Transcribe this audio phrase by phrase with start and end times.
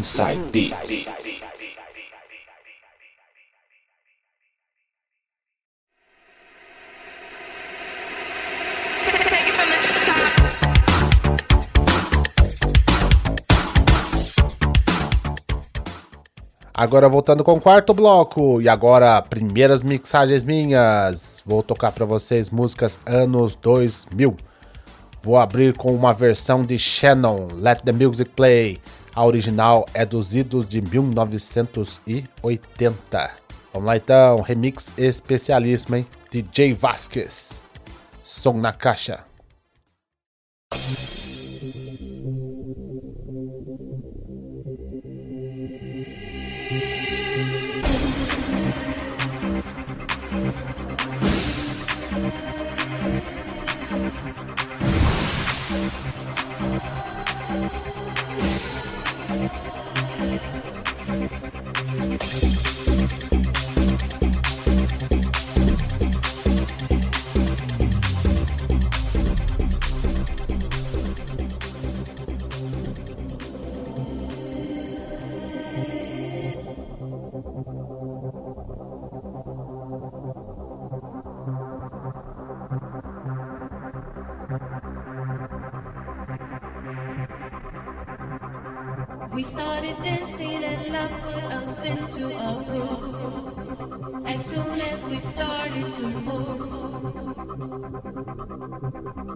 [0.00, 1.10] Inside Beats.
[16.72, 21.42] Agora voltando com o quarto bloco e agora primeiras mixagens minhas.
[21.44, 24.34] Vou tocar para vocês músicas anos 2000.
[25.22, 28.80] Vou abrir com uma versão de Shannon, Let the Music Play.
[29.14, 33.30] A original é dos idos de 1980.
[33.72, 36.06] Vamos lá então, remix especialíssimo, hein?
[36.30, 37.60] DJ Vasquez.
[38.24, 39.24] Som na caixa.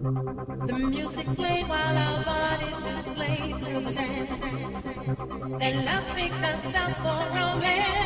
[0.01, 4.91] The music played while our bodies displayed through the dance.
[5.59, 8.05] Then love picked us out for romance.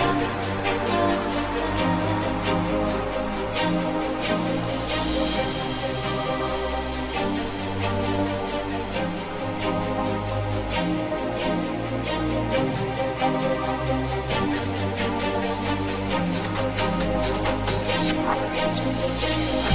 [19.23, 19.70] Imagine.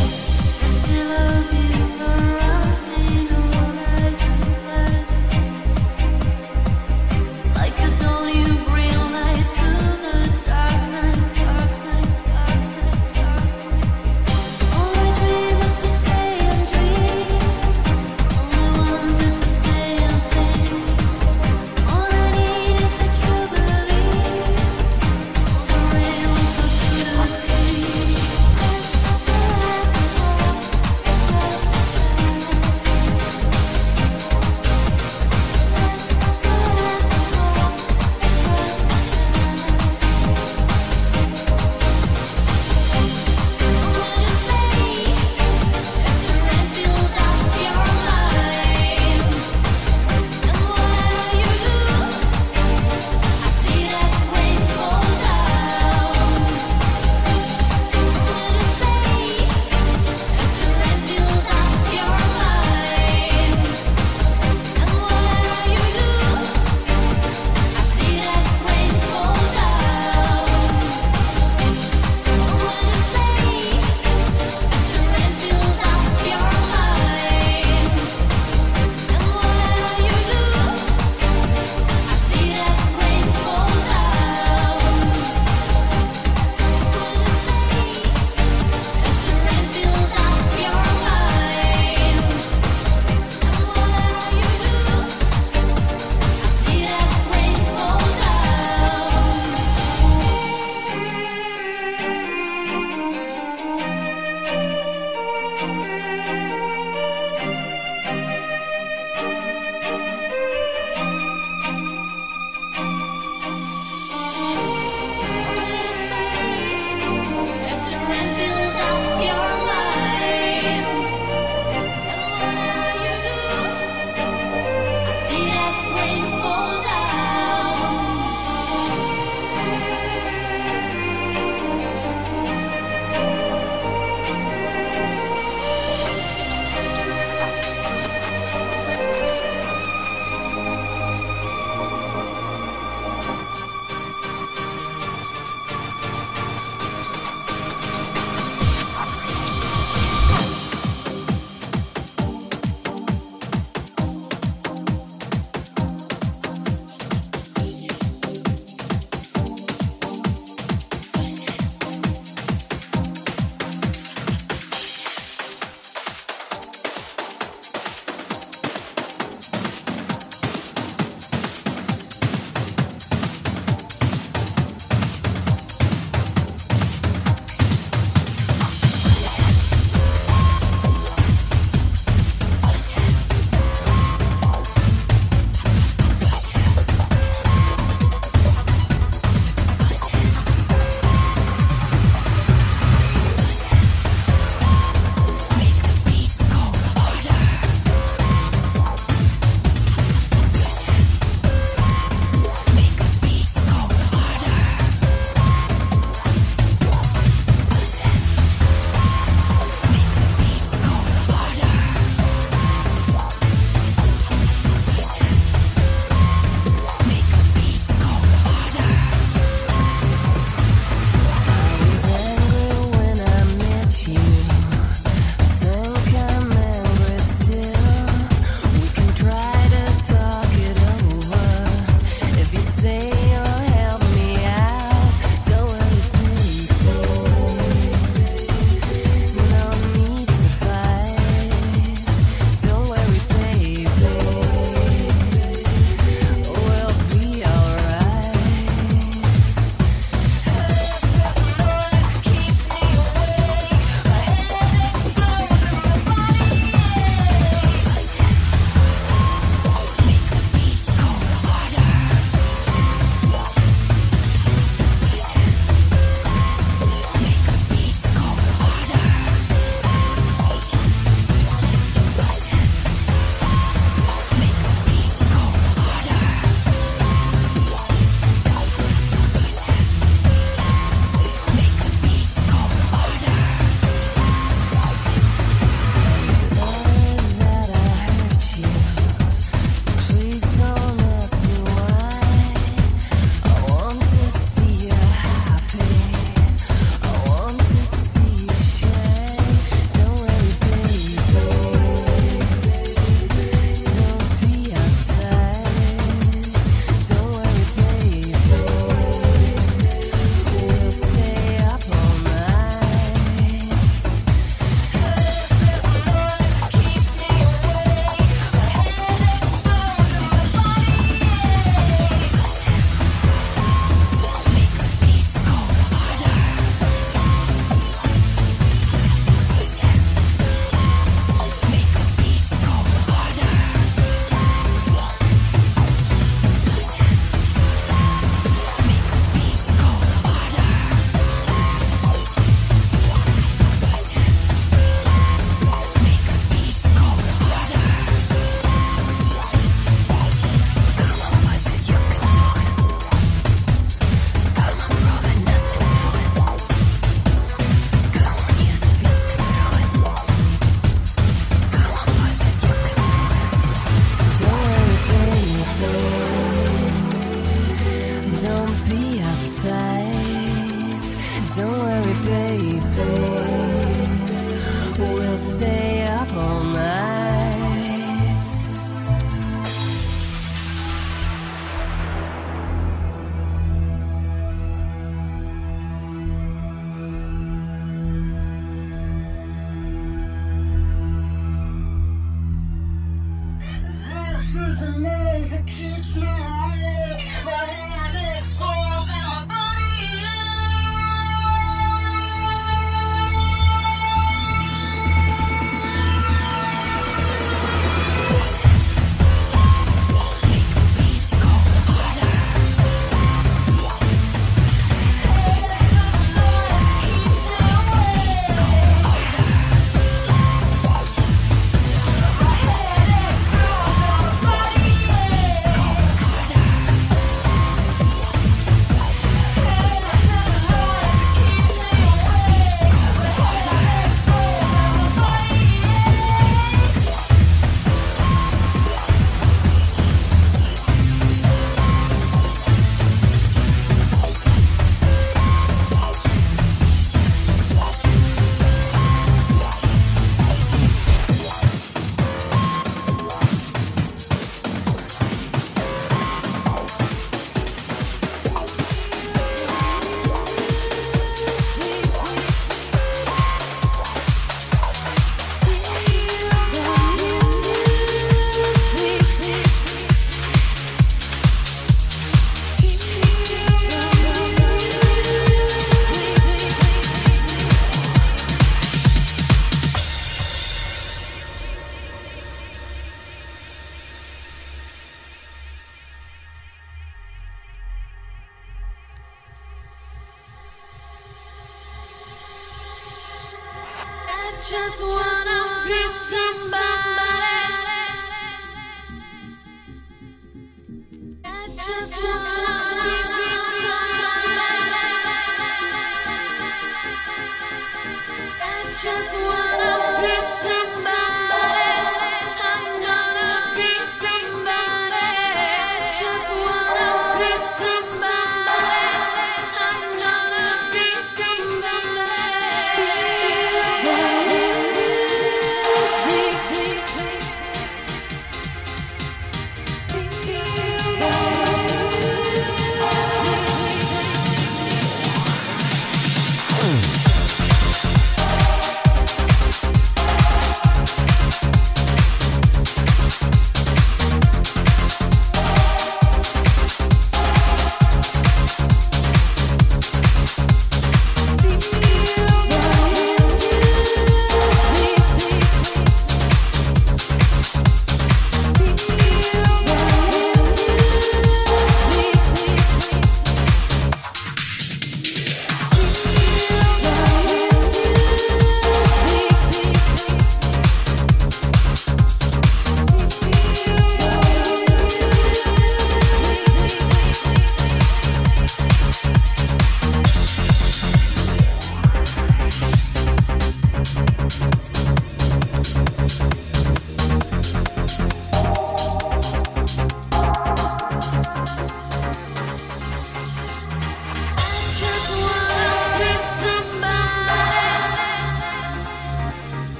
[509.02, 511.25] Just wanna be somebody.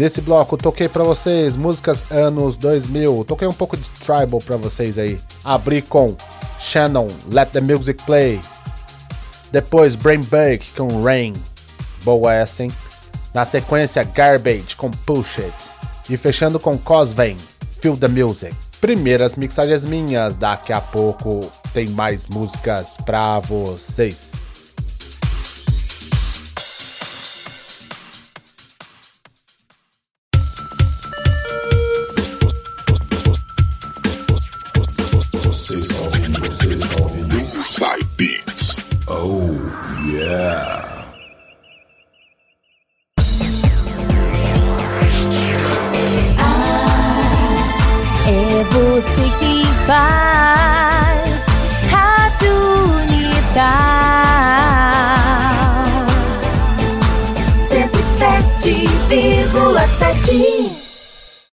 [0.00, 4.96] Nesse bloco toquei pra vocês músicas anos 2000, toquei um pouco de tribal pra vocês
[4.96, 5.20] aí.
[5.44, 6.16] Abri com
[6.58, 8.40] Shannon, Let the Music Play.
[9.52, 11.34] Depois Brain Bug com Rain,
[12.02, 12.72] boa essa hein.
[13.34, 15.54] Na sequência Garbage com Push It.
[16.08, 17.36] E fechando com Cosvain,
[17.82, 18.56] Feel the Music.
[18.80, 24.29] Primeiras mixagens minhas, daqui a pouco tem mais músicas pra vocês.